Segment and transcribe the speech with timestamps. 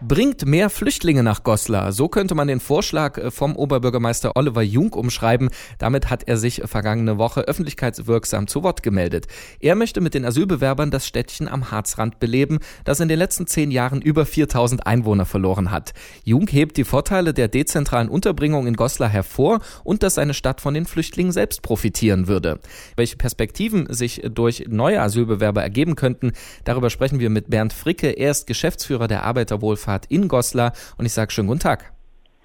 [0.00, 1.92] bringt mehr Flüchtlinge nach Goslar.
[1.92, 5.50] So könnte man den Vorschlag äh, vom Oberbürgermeister Oliver Jung umschreiben.
[5.78, 9.26] Damit hat er sich vergangene Woche öffentlichkeitswirksam zu Wort gemeldet.
[9.60, 13.70] Er möchte mit den Asylbewerbern das Städtchen am Harzrand beleben, das in den letzten zehn
[13.70, 15.92] Jahren über 4000 Einwohner verloren hat.
[16.24, 20.74] Jung hebt die Vorteile der dezentralen Unterbringung in Goslar hervor und dass seine Stadt von
[20.74, 22.60] den Flüchtlingen selbst profitieren würde.
[22.96, 26.32] Welche Perspektiven sich durch neue Asylbewerber ergeben könnten,
[26.64, 28.10] darüber sprechen wir mit Bernd Fricke.
[28.10, 31.92] Er ist Geschäftsführer der Arbeiterwohlfahrt Himmelfahrt in Goslar und ich sage schönen guten Tag.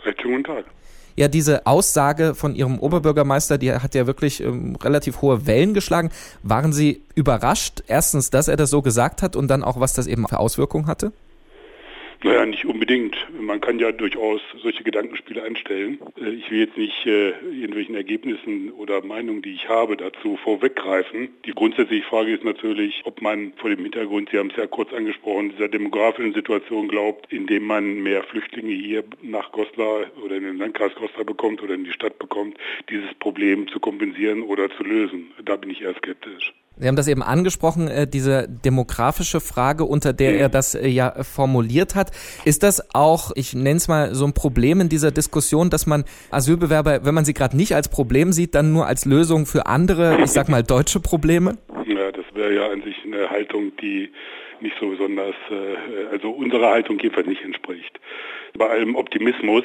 [0.03, 0.65] Schönen guten Tag.
[1.17, 6.09] Ja, diese Aussage von Ihrem Oberbürgermeister, die hat ja wirklich ähm, relativ hohe Wellen geschlagen.
[6.41, 10.07] Waren Sie überrascht, erstens, dass er das so gesagt hat und dann auch, was das
[10.07, 11.11] eben für Auswirkungen hatte?
[12.23, 13.17] Naja, nicht unbedingt.
[13.39, 15.97] Man kann ja durchaus solche Gedankenspiele anstellen.
[16.17, 21.29] Äh, ich will jetzt nicht äh, irgendwelchen Ergebnissen oder Meinungen, die ich habe, dazu vorweggreifen.
[21.45, 24.93] Die grundsätzliche Frage ist natürlich, ob man vor dem Hintergrund, Sie haben es ja kurz
[24.93, 30.57] angesprochen, dieser demografischen Situation glaubt, indem man mehr Flüchtlinge hier nach Goslar oder in den
[30.57, 32.55] Landkreis Goslar bekommt oder in die Stadt bekommt,
[32.91, 35.31] dieses Problem zu kompensieren oder zu lösen.
[35.43, 36.53] Da bin ich eher skeptisch.
[36.77, 41.23] Sie haben das eben angesprochen, äh, diese demografische Frage, unter der er das äh, ja
[41.23, 42.11] formuliert hat.
[42.45, 46.05] Ist das auch, ich nenne es mal so ein Problem in dieser Diskussion, dass man
[46.31, 50.21] Asylbewerber, wenn man sie gerade nicht als Problem sieht, dann nur als Lösung für andere,
[50.21, 51.57] ich sag mal, deutsche Probleme?
[51.85, 54.09] Ja, das wäre ja an sich eine Haltung, die
[54.61, 57.99] nicht so besonders, äh, also unserer Haltung jedenfalls nicht entspricht.
[58.57, 59.63] Bei allem Optimismus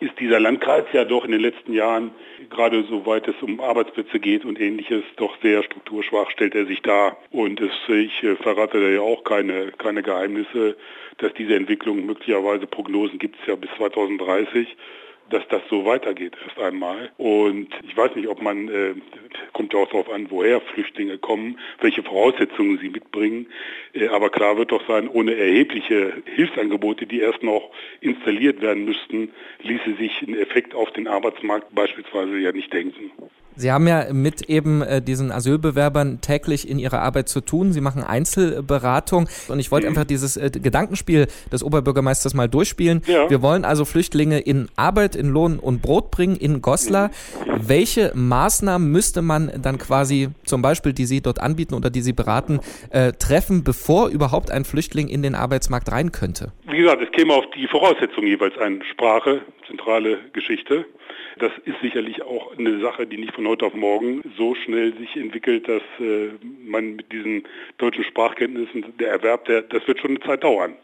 [0.00, 2.10] ist dieser Landkreis ja doch in den letzten Jahren,
[2.50, 7.16] gerade soweit es um Arbeitsplätze geht und ähnliches, doch sehr strukturschwach stellt er sich dar.
[7.30, 10.76] Und es, ich äh, verrate da ja auch keine, keine Geheimnisse,
[11.18, 14.76] dass diese Entwicklung möglicherweise Prognosen gibt es ja bis 2030
[15.30, 17.10] dass das so weitergeht erst einmal.
[17.16, 18.94] Und ich weiß nicht, ob man, äh,
[19.52, 23.46] kommt ja auch darauf an, woher Flüchtlinge kommen, welche Voraussetzungen sie mitbringen.
[23.92, 29.30] Äh, aber klar wird doch sein, ohne erhebliche Hilfsangebote, die erst noch installiert werden müssten,
[29.62, 33.10] ließe sich ein Effekt auf den Arbeitsmarkt beispielsweise ja nicht denken.
[33.56, 37.72] Sie haben ja mit eben äh, diesen Asylbewerbern täglich in Ihrer Arbeit zu tun.
[37.72, 39.92] Sie machen Einzelberatung und ich wollte mhm.
[39.92, 43.02] einfach dieses äh, Gedankenspiel des Oberbürgermeisters mal durchspielen.
[43.06, 43.30] Ja.
[43.30, 47.08] Wir wollen also Flüchtlinge in Arbeit, in Lohn und Brot bringen in Goslar.
[47.08, 47.68] Mhm.
[47.68, 52.12] Welche Maßnahmen müsste man dann quasi zum Beispiel, die Sie dort anbieten oder die Sie
[52.12, 52.60] beraten,
[52.90, 56.52] äh, treffen, bevor überhaupt ein Flüchtling in den Arbeitsmarkt rein könnte?
[56.68, 58.82] Wie gesagt, es käme auf die Voraussetzungen jeweils an.
[58.90, 60.86] Sprache, zentrale Geschichte.
[61.38, 65.16] Das ist sicherlich auch eine Sache, die nicht von heute auf morgen so schnell sich
[65.16, 66.30] entwickelt, dass äh,
[66.64, 67.44] man mit diesen
[67.78, 70.76] deutschen Sprachkenntnissen, der Erwerb, der, das wird schon eine Zeit dauern.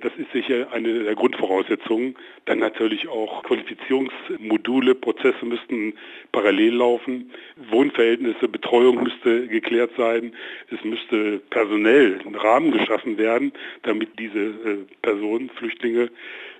[0.00, 2.16] Das ist sicher eine der Grundvoraussetzungen.
[2.46, 5.94] Dann natürlich auch Qualifizierungsmodule, Prozesse müssten
[6.32, 7.30] parallel laufen.
[7.70, 10.34] Wohnverhältnisse, Betreuung müsste geklärt sein.
[10.70, 16.10] Es müsste personell ein Rahmen geschaffen werden, damit diese äh, Personen, Flüchtlinge,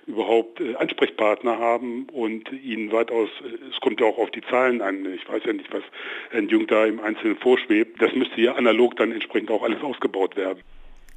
[0.07, 4.81] überhaupt äh, Ansprechpartner haben und ihnen weitaus, äh, es kommt ja auch auf die Zahlen
[4.81, 5.83] an, ich weiß ja nicht, was
[6.29, 10.35] Herrn Jung da im Einzelnen vorschwebt, das müsste ja analog dann entsprechend auch alles ausgebaut
[10.35, 10.61] werden.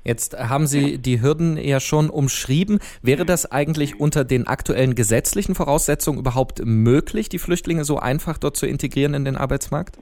[0.05, 2.79] Jetzt haben Sie die Hürden ja schon umschrieben.
[3.03, 8.57] Wäre das eigentlich unter den aktuellen gesetzlichen Voraussetzungen überhaupt möglich, die Flüchtlinge so einfach dort
[8.57, 9.99] zu integrieren in den Arbeitsmarkt?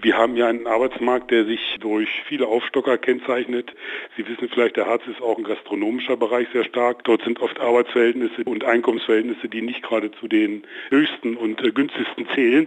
[0.00, 3.74] Wir haben ja einen Arbeitsmarkt, der sich durch viele Aufstocker kennzeichnet.
[4.16, 7.04] Sie wissen vielleicht, der Harz ist auch ein gastronomischer Bereich sehr stark.
[7.04, 12.26] Dort sind oft Arbeitsverhältnisse und Einkommensverhältnisse, die nicht gerade zu den höchsten und äh, günstigsten
[12.34, 12.66] zählen.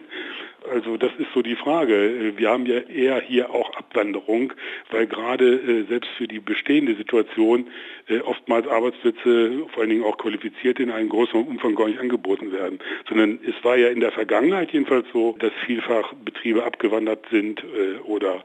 [0.71, 2.33] Also das ist so die Frage.
[2.37, 4.53] Wir haben ja eher hier auch Abwanderung,
[4.91, 7.67] weil gerade äh, selbst für die bestehende Situation
[8.07, 12.51] äh, oftmals Arbeitsplätze, vor allen Dingen auch qualifiziert, in einem größeren Umfang gar nicht angeboten
[12.51, 12.79] werden.
[13.07, 17.99] Sondern es war ja in der Vergangenheit jedenfalls so, dass vielfach Betriebe abgewandert sind äh,
[18.03, 18.43] oder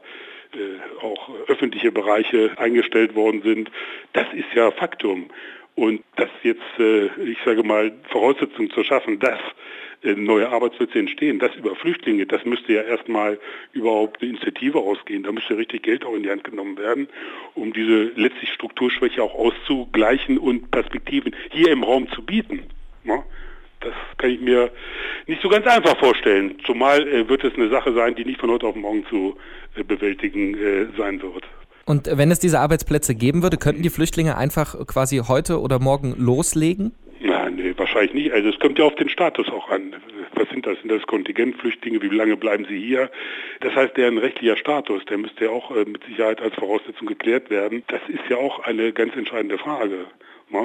[1.01, 3.71] auch öffentliche Bereiche eingestellt worden sind.
[4.11, 5.29] Das ist ja Faktum.
[5.81, 9.39] Und das jetzt, äh, ich sage mal, Voraussetzungen zu schaffen, dass
[10.03, 13.39] äh, neue Arbeitsplätze entstehen, das über Flüchtlinge, das müsste ja erstmal
[13.73, 15.23] überhaupt eine Initiative ausgehen.
[15.23, 17.07] Da müsste richtig Geld auch in die Hand genommen werden,
[17.55, 22.61] um diese letztlich Strukturschwäche auch auszugleichen und Perspektiven hier im Raum zu bieten.
[23.03, 23.23] Ja?
[23.79, 24.69] Das kann ich mir
[25.25, 26.59] nicht so ganz einfach vorstellen.
[26.63, 29.35] Zumal äh, wird es eine Sache sein, die nicht von heute auf morgen zu
[29.87, 31.45] bewältigen sein wird.
[31.85, 36.15] Und wenn es diese Arbeitsplätze geben würde, könnten die Flüchtlinge einfach quasi heute oder morgen
[36.17, 36.93] loslegen?
[37.19, 38.31] Nein, nee, wahrscheinlich nicht.
[38.31, 39.95] Also es kommt ja auf den Status auch an.
[40.33, 40.79] Was sind das?
[40.79, 42.01] Sind das Kontingentflüchtlinge?
[42.01, 43.11] Wie lange bleiben sie hier?
[43.59, 47.49] Das heißt, deren rechtlicher Status, der müsste ja auch äh, mit Sicherheit als Voraussetzung geklärt
[47.49, 47.83] werden.
[47.87, 50.05] Das ist ja auch eine ganz entscheidende Frage.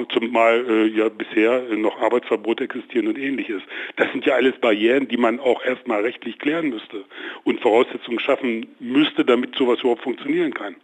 [0.09, 3.61] Zumal äh, ja bisher noch Arbeitsverbote existieren und ähnliches.
[3.95, 7.05] Das sind ja alles Barrieren, die man auch erstmal rechtlich klären müsste
[7.45, 10.75] und Voraussetzungen schaffen müsste, damit sowas überhaupt funktionieren kann.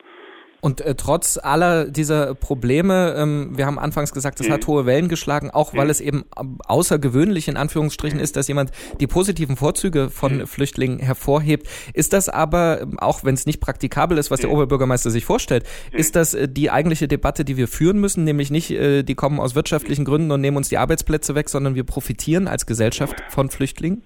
[0.64, 4.54] Und äh, trotz aller dieser Probleme, ähm, wir haben anfangs gesagt, es mhm.
[4.54, 5.92] hat hohe Wellen geschlagen, auch weil mhm.
[5.92, 6.24] es eben
[6.66, 8.72] außergewöhnlich in Anführungsstrichen ist, dass jemand
[9.02, 10.48] die positiven Vorzüge von mhm.
[10.48, 11.68] Flüchtlingen hervorhebt.
[11.94, 15.66] Ist das aber, ähm, auch wenn es nicht praktikabel ist, was der Oberbürgermeister sich vorstellt,
[15.92, 19.42] ist das äh, die eigentliche Debatte, die wir führen müssen, nämlich nicht, äh, die kommen
[19.42, 23.50] aus wirtschaftlichen Gründen und nehmen uns die Arbeitsplätze weg, sondern wir profitieren als Gesellschaft von
[23.50, 24.02] Flüchtlingen?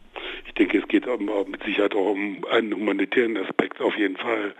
[0.58, 4.56] Ich denke, es geht mit Sicherheit auch um einen humanitären Aspekt auf jeden Fall.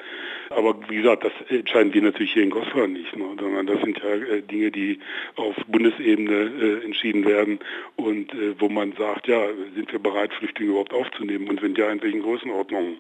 [0.52, 3.26] Aber wie gesagt, das entscheiden wir natürlich hier in Goslar nicht, ne?
[3.40, 5.00] sondern das sind ja äh, Dinge, die
[5.36, 7.60] auf Bundesebene äh, entschieden werden
[7.96, 11.90] und äh, wo man sagt, ja, sind wir bereit, Flüchtlinge überhaupt aufzunehmen und wenn ja,
[11.92, 12.98] in welchen Größenordnungen.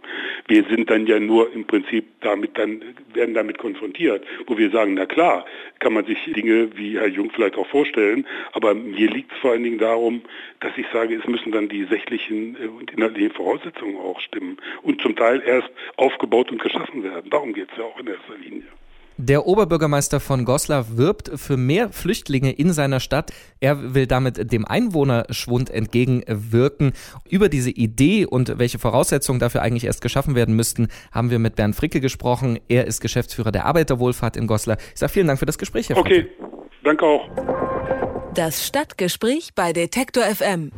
[0.48, 2.84] Wir sind dann ja nur im Prinzip damit dann,
[3.14, 5.46] werden damit konfrontiert, wo wir sagen, na klar,
[5.80, 9.52] kann man sich Dinge wie Herr Jung vielleicht auch vorstellen, aber mir liegt es vor
[9.52, 10.22] allen Dingen darum,
[10.60, 15.02] dass ich sage, es müssen dann die sächlichen äh, und inhaltlichen Voraussetzungen auch stimmen und
[15.02, 17.30] zum Teil erst aufgebaut und geschaffen werden.
[17.30, 18.64] Darum geht es ja auch in erster Linie.
[19.20, 23.32] Der Oberbürgermeister von Goslar wirbt für mehr Flüchtlinge in seiner Stadt.
[23.60, 26.94] Er will damit dem Einwohnerschwund entgegenwirken.
[27.28, 31.56] Über diese Idee und welche Voraussetzungen dafür eigentlich erst geschaffen werden müssten, haben wir mit
[31.56, 32.60] Bernd Fricke gesprochen.
[32.68, 34.78] Er ist Geschäftsführer der Arbeiterwohlfahrt in Goslar.
[34.94, 36.28] Ich sage vielen Dank für das Gespräch, Herr Okay,
[36.84, 37.28] danke auch.
[38.36, 40.72] Das Stadtgespräch bei Detektor FM.